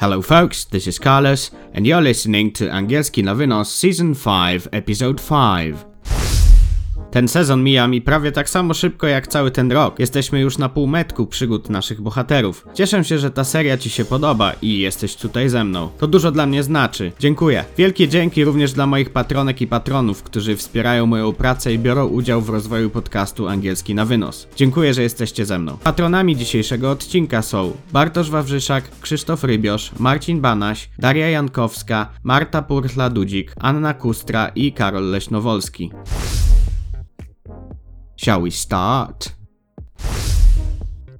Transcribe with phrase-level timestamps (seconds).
[0.00, 5.84] Hello, folks, this is Carlos, and you're listening to Angielski Nowinos Season 5, Episode 5.
[7.10, 9.98] Ten sezon mija mi prawie tak samo szybko jak cały ten rok.
[9.98, 12.66] Jesteśmy już na półmetku przygód naszych bohaterów.
[12.74, 15.88] Cieszę się, że ta seria Ci się podoba i jesteś tutaj ze mną.
[15.98, 17.12] To dużo dla mnie znaczy.
[17.18, 17.64] Dziękuję.
[17.76, 22.40] Wielkie dzięki również dla moich patronek i patronów, którzy wspierają moją pracę i biorą udział
[22.40, 24.48] w rozwoju podcastu Angielski na Wynos.
[24.56, 25.76] Dziękuję, że jesteście ze mną.
[25.84, 33.94] Patronami dzisiejszego odcinka są Bartosz Wawrzyszak, Krzysztof Rybiosz, Marcin Banaś, Daria Jankowska, Marta Purtla-Dudzik, Anna
[33.94, 35.90] Kustra i Karol Leśnowolski.
[38.18, 39.32] Shall we start?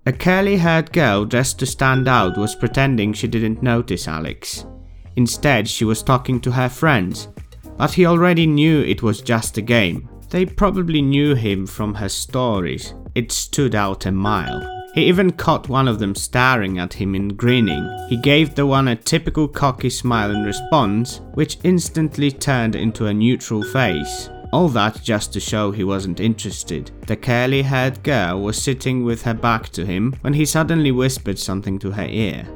[0.04, 4.66] A curly haired girl dressed to stand out was pretending she didn't notice Alex.
[5.14, 7.28] Instead, she was talking to her friends,
[7.76, 10.08] but he already knew it was just a game.
[10.30, 12.94] They probably knew him from her stories.
[13.14, 14.68] It stood out a mile.
[14.92, 17.88] He even caught one of them staring at him and grinning.
[18.08, 23.14] He gave the one a typical cocky smile in response, which instantly turned into a
[23.14, 24.28] neutral face.
[24.52, 26.90] All that just to show he wasn't interested.
[27.06, 31.38] The curly haired girl was sitting with her back to him when he suddenly whispered
[31.38, 32.48] something to her ear,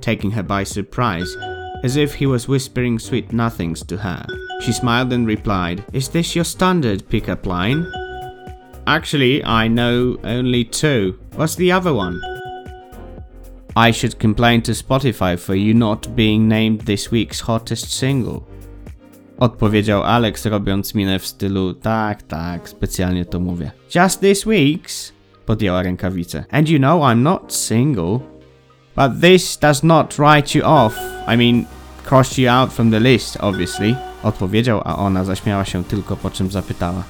[0.00, 1.36] taking her by surprise,
[1.82, 4.24] as if he was whispering sweet nothings to her.
[4.62, 7.92] She smiled and replied, Is this your standard pickup line?
[8.86, 11.18] Actually, I know only two.
[11.34, 12.22] What's the other one?
[13.76, 18.46] I should complain to Spotify for you not being named this week's hottest single.
[19.38, 23.70] Odpowiedział Alex, robiąc minę w stylu tak, tak, specjalnie to mówię.
[23.94, 25.12] Just this week's?
[25.46, 26.44] Podjęła rękawicę.
[26.50, 28.18] And you know I'm not single.
[28.96, 30.96] But this does not write you off.
[31.34, 31.64] I mean,
[32.08, 33.96] cross you out from the list, obviously.
[34.22, 37.02] Odpowiedział, a ona zaśmiała się tylko po czym zapytała.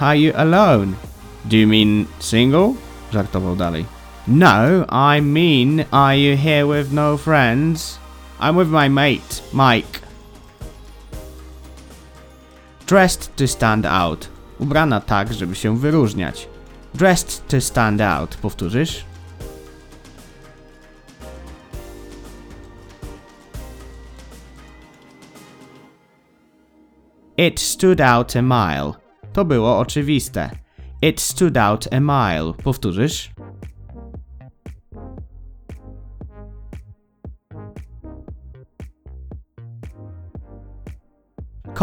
[0.00, 0.92] Are you alone?
[1.44, 2.72] Do you mean single?
[3.12, 3.84] Żartował dalej.
[4.28, 4.84] No,
[5.18, 7.98] I mean, are you here with no friends?
[8.40, 10.03] I'm with my mate, Mike.
[12.86, 14.28] Dressed to stand out.
[14.58, 16.48] Ubrana tak, żeby się wyróżniać.
[16.94, 18.36] Dressed to stand out.
[18.36, 19.04] Powtórzysz?
[27.36, 28.92] It stood out a mile.
[29.32, 30.50] To było oczywiste.
[31.02, 32.52] It stood out a mile.
[32.64, 33.33] Powtórzysz?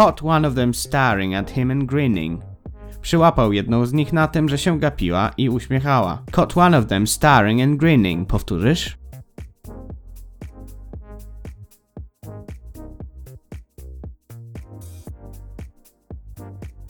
[0.02, 2.42] Caught one of them staring at him and grinning.
[3.02, 6.24] Przyłapał jedną z nich na tym, że się gapiła i uśmiechała.
[6.32, 8.28] Caught one of them staring and grinning.
[8.28, 8.98] Powtórzysz?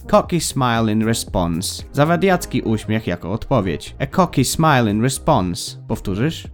[0.07, 1.83] Cocky smile in response.
[1.91, 3.95] Zawadiacki uśmiech jako odpowiedź.
[3.99, 5.77] A cocky smile in response.
[5.87, 6.47] Powtórzysz?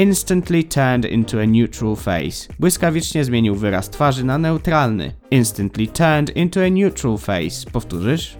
[0.00, 2.48] Instantly turned into a neutral face.
[2.58, 5.12] Błyskawicznie zmienił wyraz twarzy na neutralny.
[5.30, 7.70] Instantly turned into a neutral face.
[7.72, 8.36] Powtórzysz?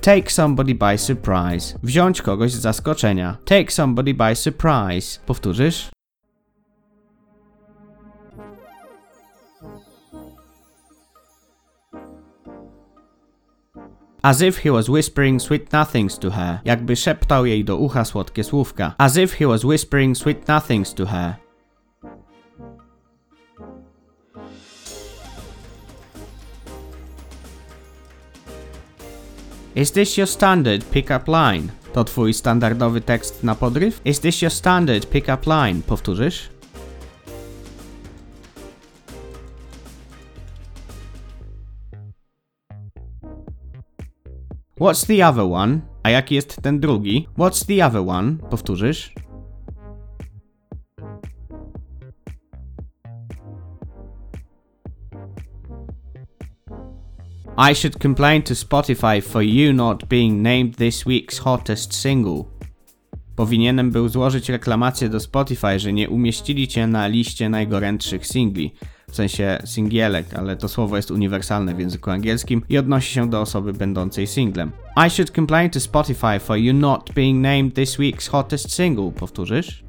[0.00, 1.78] Take somebody by surprise.
[1.82, 3.36] Wziąć kogoś z zaskoczenia.
[3.44, 5.20] Take somebody by surprise.
[5.26, 5.91] Powtórzysz?
[14.24, 16.60] As if he was whispering sweet nothings to her.
[16.64, 18.94] Jakby szeptał jej do ucha słodkie słówka.
[18.98, 21.34] As if he was whispering sweet nothings to her.
[29.74, 31.68] Is this your standard pick-up line?
[31.92, 34.00] To twój standardowy tekst na podryw?
[34.04, 35.82] Is this your standard pick-up line?
[35.82, 36.61] Powtórzysz?
[44.82, 45.80] What's the other one?
[46.02, 47.28] A jaki jest ten drugi?
[47.38, 48.38] What's the other one?
[48.50, 49.12] Powtórzysz?
[57.56, 62.44] I should complain to Spotify for you not being named this week's hottest single.
[63.36, 68.74] Powinienem był złożyć reklamację do Spotify, że nie umieścili cię na liście najgorętszych singli.
[69.12, 73.40] W sensie singielek, ale to słowo jest uniwersalne w języku angielskim i odnosi się do
[73.40, 74.72] osoby będącej singlem.
[75.06, 79.12] I should complain to Spotify for you not being named this week's hottest single.
[79.12, 79.84] Powtórzysz?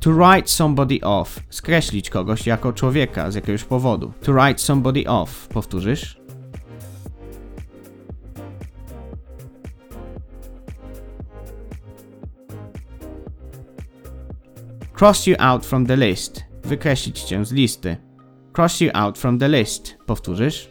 [0.00, 1.40] To write somebody off.
[1.50, 4.12] Skreślić kogoś jako człowieka z jakiegoś powodu.
[4.22, 5.48] To write somebody off.
[5.48, 6.17] Powtórzysz?
[14.98, 16.44] Cross you out from the list.
[16.64, 17.96] Wykreślić cię z listy.
[18.52, 19.96] Cross you out from the list.
[20.06, 20.68] Powtórzysz?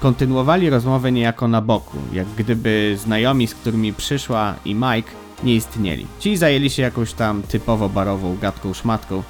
[0.00, 5.10] Kontynuowali rozmowę niejako na boku, jak gdyby znajomi, z którymi przyszła i Mike
[5.44, 6.06] nie istnieli.
[6.18, 9.22] Ci zajęli się jakąś tam typowo barową gadką szmatką,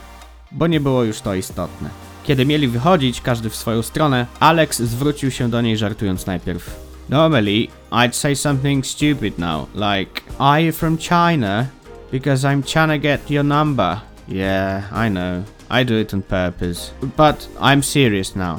[0.53, 2.04] bo nie było już to istotne.
[2.25, 6.85] Kiedy mieli wychodzić, każdy w swoją stronę, Alex zwrócił się do niej żartując najpierw.
[7.09, 11.67] Normally, I'd say something stupid now, like, Are you from China?
[12.13, 14.01] Because I'm trying to get your number.
[14.29, 15.43] Yeah, I know.
[15.71, 16.93] I do it on purpose.
[17.17, 18.59] But I'm serious now.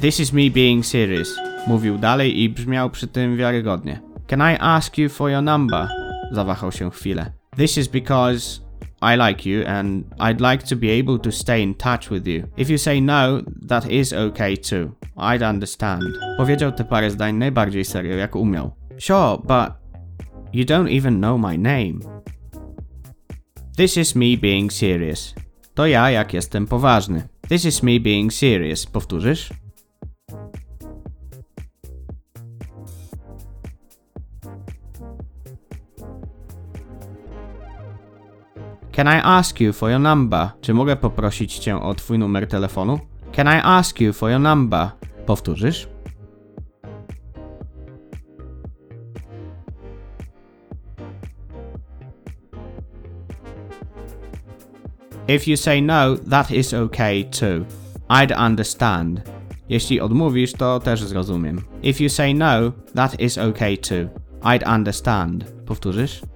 [0.00, 1.28] This is me being serious.
[1.66, 4.00] Mówił dalej i brzmiał przy tym wiarygodnie.
[4.26, 5.88] Can I ask you for your number?
[6.32, 7.32] Zawahał się chwilę.
[7.56, 8.60] This is because
[9.02, 12.48] I like you and I'd like to be able to stay in touch with you.
[12.56, 14.94] If you say no, that is okay too.
[15.16, 16.04] I'd understand.
[16.36, 18.72] Powiedział te parę zdań najbardziej serio jak umiał.
[18.98, 19.72] Sure, but
[20.52, 22.00] you don't even know my name.
[23.76, 25.34] This is me being serious.
[25.74, 27.28] To ja jak jestem poważny.
[27.48, 28.86] This is me being serious.
[28.86, 29.61] Powtórzysz?
[39.02, 40.48] Can I ask you for your number?
[40.60, 43.00] Czy mogę poprosić cię o twój numer telefonu?
[43.32, 44.88] Can I ask you for your number?
[45.26, 45.88] Powtórzysz?
[55.28, 57.64] If you say no, that is okay too.
[58.08, 59.20] I'd understand.
[59.68, 61.62] Jeśli odmówisz, to też zrozumiem.
[61.82, 64.08] If you say no, that is okay too.
[64.42, 65.44] I'd understand.
[65.66, 66.31] Powtórzysz?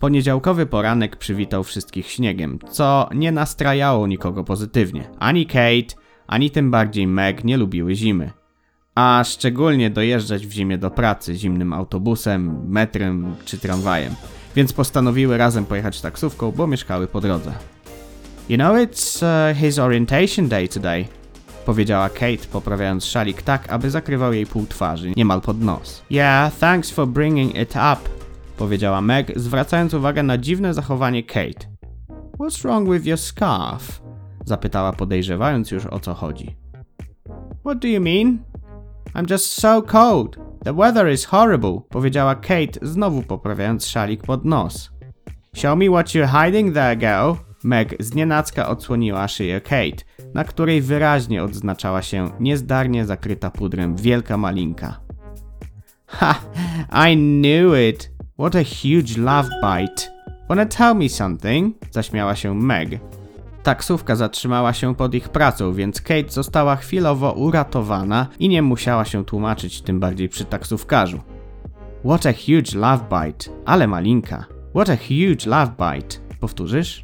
[0.00, 5.10] Poniedziałkowy poranek przywitał wszystkich śniegiem, co nie nastrajało nikogo pozytywnie.
[5.18, 5.94] Ani Kate,
[6.26, 8.30] ani tym bardziej Meg nie lubiły zimy.
[8.94, 14.14] A szczególnie dojeżdżać w zimie do pracy zimnym autobusem, metrem czy tramwajem.
[14.56, 17.52] Więc postanowiły razem pojechać taksówką, bo mieszkały po drodze.
[18.48, 21.04] You know, it's uh, his orientation day today,
[21.66, 26.02] powiedziała Kate, poprawiając szalik tak, aby zakrywał jej pół twarzy, niemal pod nos.
[26.10, 28.19] Yeah, thanks for bringing it up,
[28.60, 31.66] powiedziała Meg, zwracając uwagę na dziwne zachowanie Kate.
[32.38, 34.02] What's wrong with your scarf?
[34.44, 36.56] zapytała podejrzewając już o co chodzi.
[37.60, 38.38] What do you mean?
[39.14, 40.38] I'm just so cold.
[40.64, 44.90] The weather is horrible, powiedziała Kate, znowu poprawiając szalik pod nos.
[45.56, 47.34] Show me what you're hiding there, girl.
[47.64, 50.04] Meg znienacka odsłoniła szyję Kate,
[50.34, 55.00] na której wyraźnie odznaczała się niezdarnie zakryta pudrem wielka malinka.
[56.06, 56.34] Ha!
[57.10, 58.19] I knew it!
[58.40, 60.10] What a huge love bite!
[60.48, 61.74] Wanna tell me something?
[61.90, 62.88] Zaśmiała się Meg.
[63.62, 69.24] Taksówka zatrzymała się pod ich pracą, więc Kate została chwilowo uratowana i nie musiała się
[69.24, 71.20] tłumaczyć, tym bardziej przy taksówkarzu.
[72.04, 73.50] What a huge love bite!
[73.64, 74.44] Ale malinka.
[74.74, 76.16] What a huge love bite!
[76.40, 77.02] Powtórzysz?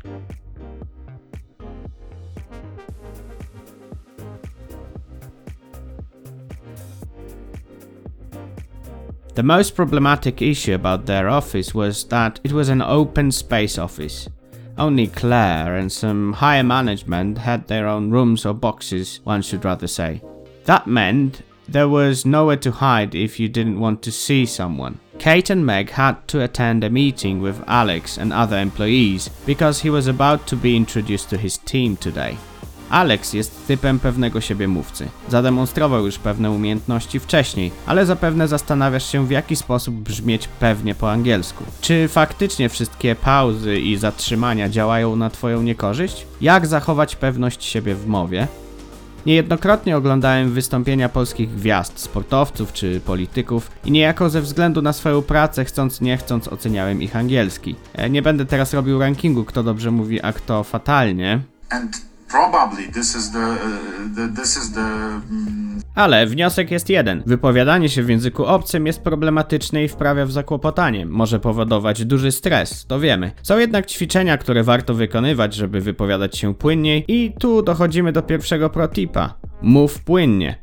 [9.37, 14.31] The most problematic issue about their office was that it was an open space office.
[14.78, 19.88] Only Claire and some higher management had their own rooms or boxes, one should rather
[19.88, 20.23] say.
[20.64, 25.00] That meant there was nowhere to hide if you didn't want to see someone.
[25.19, 29.90] Kate and Meg had to attend a meeting with Alex and other employees because he
[29.90, 32.38] was about to be introduced to his team today.
[32.90, 35.09] Alex jest typem pewnego siebie mówcy.
[35.28, 41.12] Zademonstrował już pewne umiejętności wcześniej, ale zapewne zastanawiasz się w jaki sposób brzmieć pewnie po
[41.12, 41.64] angielsku.
[41.81, 46.26] Czy faktycznie wszystkie pauzy i zatrzymania działają na twoją niekorzyść?
[46.40, 48.49] Jak zachować pewność siebie w mowie?
[49.26, 55.64] Niejednokrotnie oglądałem wystąpienia polskich gwiazd, sportowców czy polityków i niejako ze względu na swoją pracę
[55.64, 57.76] chcąc nie chcąc oceniałem ich angielski.
[57.95, 61.40] E, Nie będę teraz robił rankingu kto dobrze mówi, a kto fatalnie,
[61.71, 67.23] and probably this is the, uh, the this is the mm, Ale wniosek jest jeden.
[67.26, 71.06] Wypowiadanie się w języku obcym jest problematyczne i wprawia w zakłopotanie.
[71.06, 73.33] Może powodować duży stres, to wiemy.
[73.42, 78.71] Są jednak ćwiczenia, które warto wykonywać, żeby wypowiadać się płynniej i tu dochodzimy do pierwszego
[78.71, 79.35] protipa.
[79.62, 80.56] Mów płynnie.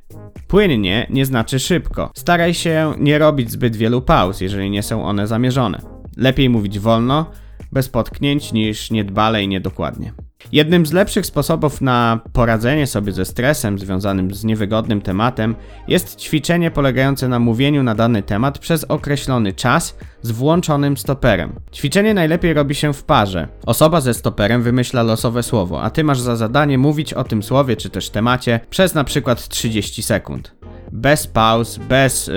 [0.47, 2.11] Płynnie nie znaczy szybko.
[2.15, 5.81] Staraj się nie robić zbyt wielu pauz, jeżeli nie są one zamierzone.
[6.17, 7.31] Lepiej mówić wolno,
[7.71, 10.13] bez potknięć niż niedbale i niedokładnie.
[10.51, 15.55] Jednym z lepszych sposobów na poradzenie sobie ze stresem związanym z niewygodnym tematem
[15.87, 21.59] jest ćwiczenie polegające na mówieniu na dany temat przez określony czas z włączonym stoperem.
[21.73, 23.47] Ćwiczenie najlepiej robi się w parze.
[23.65, 27.75] Osoba ze stoperem wymyśla losowe słowo, a ty masz za zadanie mówić o tym słowie
[27.75, 30.55] czy też temacie przez na przykład 30 sekund.
[30.91, 32.27] Bez pauz, bez.
[32.27, 32.33] Yy,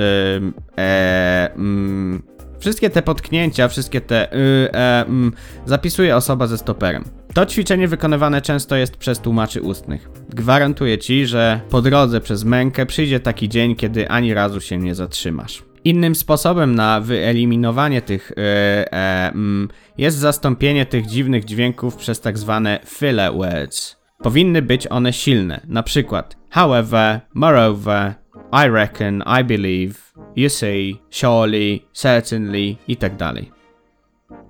[0.78, 2.22] e, mm,
[2.58, 4.28] wszystkie te potknięcia, wszystkie te.
[4.32, 5.32] Yy, e, mm,
[5.66, 7.04] zapisuje osoba ze stoperem.
[7.36, 10.08] To ćwiczenie wykonywane często jest przez tłumaczy ustnych.
[10.28, 14.94] Gwarantuję ci, że po drodze przez mękę przyjdzie taki dzień, kiedy ani razu się nie
[14.94, 15.64] zatrzymasz.
[15.84, 22.38] Innym sposobem na wyeliminowanie tych yy, e, mm, jest zastąpienie tych dziwnych dźwięków przez tak
[22.38, 23.96] zwane filler words.
[24.18, 28.14] Powinny być one silne, na przykład however, moreover,
[28.52, 29.94] I reckon, I believe,
[30.36, 33.12] you see, surely, certainly i tak.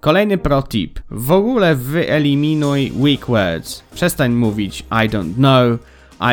[0.00, 1.00] Kolejny pro tip.
[1.10, 3.82] W ogóle wyeliminuj weak words.
[3.94, 5.80] Przestań mówić I don't know,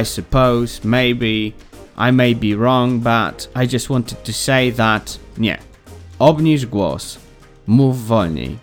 [0.01, 1.27] I suppose, maybe,
[2.09, 5.19] I may be wrong, but I just wanted to say that.
[5.37, 5.57] Nie.
[6.19, 7.19] Obniż głos.
[7.67, 8.57] Mów wolniej.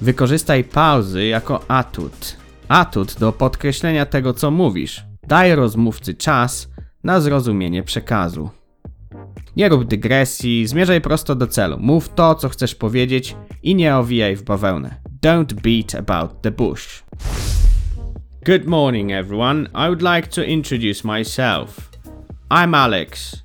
[0.00, 2.36] Wykorzystaj pauzy jako atut.
[2.68, 5.04] Atut do podkreślenia tego, co mówisz.
[5.28, 6.68] Daj rozmówcy czas
[7.04, 8.50] na zrozumienie przekazu.
[9.56, 11.76] Nie rób dygresji, zmierzaj prosto do celu.
[11.80, 14.94] Mów to, co chcesz powiedzieć i nie owijaj w bawełnę.
[15.22, 17.02] Don't beat about the bush.
[18.44, 19.62] Good morning, everyone.
[19.62, 21.90] I would like to introduce myself.
[22.50, 23.36] I'm Alex,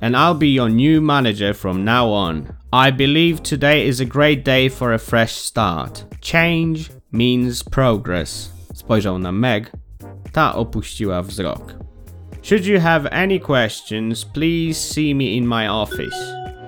[0.00, 2.46] and I'll be your new manager from now on.
[2.72, 6.04] I believe today is a great day for a fresh start.
[6.20, 8.52] Change means progress.
[8.74, 9.72] Spojrzał na Meg.
[10.32, 11.81] Ta opuściła wzrok.
[12.42, 16.16] Should you have any questions, please see me in my office.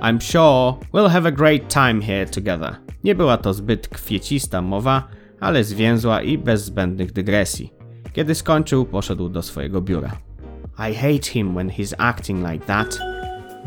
[0.01, 2.77] I'm sure we'll have a great time here together.
[3.05, 5.09] Nie była to zbyt kwiecista mowa,
[5.41, 7.73] ale zwięzła i bez zbędnych dygresji.
[8.13, 10.17] Kiedy skończył, poszedł do swojego biura.
[10.79, 12.99] I hate him when he's acting like that.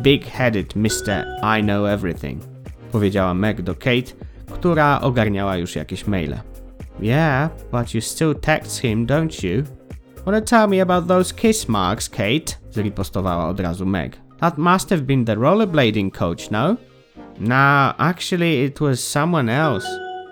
[0.01, 1.25] Big-headed Mr.
[1.59, 2.43] I know everything.
[2.91, 4.13] Powiedziała Meg do Kate,
[4.51, 6.39] która ogarniała już jakieś maile.
[7.01, 9.76] Yeah, but you still text him, don't you?
[10.27, 12.57] Wanna tell me about those kiss marks, Kate?
[12.71, 14.17] Zripostowała od razu Meg.
[14.39, 16.77] That must have been the rollerblading coach, no?
[17.39, 19.87] Nah, actually it was someone else.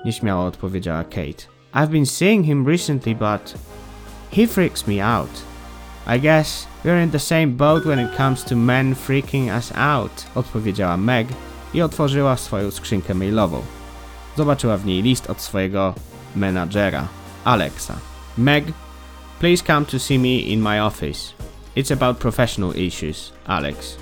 [0.06, 1.48] Nieśmiało odpowiedziała Kate.
[1.74, 3.54] I've been seeing him recently, but
[4.32, 5.44] he freaks me out.
[6.08, 10.26] I guess we're in the same boat when it comes to men freaking us out,
[10.36, 11.28] odpowiedziała Meg
[11.74, 13.62] i otworzyła swoją skrzynkę mailową.
[14.38, 15.94] Zobaczyła w niej list od swojego
[16.36, 17.08] menadżera,
[17.46, 17.96] Alexa.
[18.38, 18.66] Meg
[19.40, 21.34] Please come to see me in my office.
[21.76, 23.98] It's about professional issues, Alex.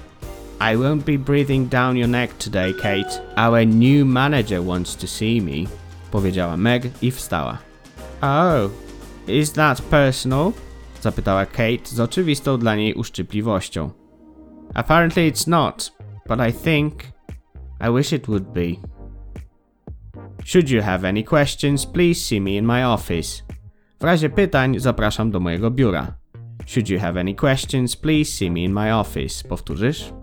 [0.62, 3.20] I won't be breathing down your neck today, Kate.
[3.36, 5.68] Our new manager wants to see me,
[6.12, 7.58] powiedziała Meg i wstała.
[8.22, 8.70] Oh,
[9.28, 10.54] is that personal?
[11.02, 13.90] zapytała Kate z oczywistą dla niej uszczypliwością.
[14.74, 15.92] Apparently it's not,
[16.28, 16.94] but I think
[17.82, 18.75] I wish it would be.
[20.46, 23.44] Should you have any questions, please see me in my office.
[24.03, 26.15] W razie pytań zapraszam do mojego biura.
[26.65, 29.48] Should you have any questions, please see me in my office.
[29.48, 30.13] Powtórzysz?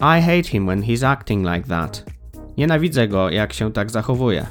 [0.00, 2.04] I hate him when he's acting like that.
[2.56, 4.46] Nienawidzę go, jak się tak zachowuje.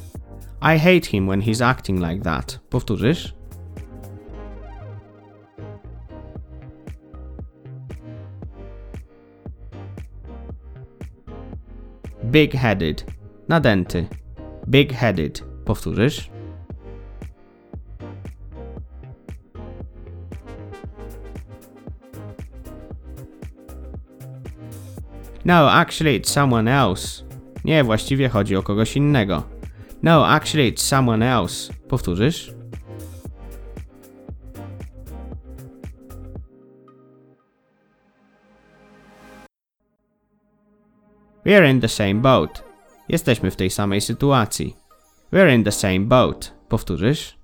[0.62, 2.60] I hate him when he's acting like that.
[2.70, 3.41] Powtórzysz?
[12.32, 13.04] Big-headed.
[13.48, 14.08] Nadęty.
[14.68, 15.44] Big-headed.
[15.66, 16.30] Powtórzysz?
[25.46, 27.24] No, actually it's someone else.
[27.66, 29.44] Nie, właściwie chodzi o kogoś innego.
[30.04, 31.74] No, actually it's someone else.
[31.88, 32.54] Powtórzysz?
[41.46, 42.64] We're in the same boat.
[43.10, 44.76] Jesteśmy w tej samej sytuacji.
[45.34, 46.54] We're in the same boat.
[46.70, 47.38] Powtórzysz?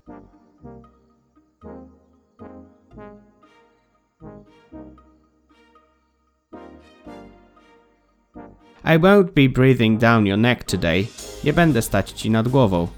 [8.84, 11.06] I won't be breathing down your neck today.
[11.44, 12.88] Nie będę stać ci nad głową.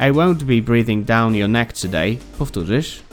[0.00, 2.18] I won't be breathing down your neck today.
[2.38, 3.07] Powtórzysz?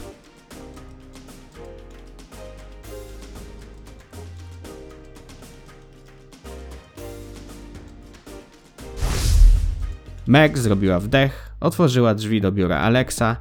[10.26, 13.36] Meg zrobiła wdech, otworzyła drzwi do biura Alexa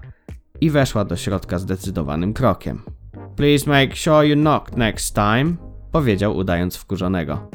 [0.61, 2.81] i weszła do środka zdecydowanym krokiem.
[3.35, 5.55] Please make sure you knock next time,
[5.91, 7.49] powiedział udając wkurzonego.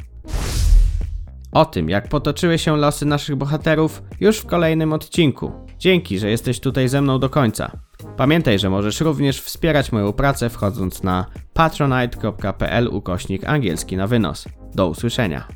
[1.52, 5.52] O tym, jak potoczyły się losy naszych bohaterów, już w kolejnym odcinku.
[5.78, 7.70] Dzięki, że jesteś tutaj ze mną do końca.
[8.16, 14.48] Pamiętaj, że możesz również wspierać moją pracę wchodząc na patronite.pl ukośnik angielski na wynos.
[14.74, 15.48] Do usłyszenia.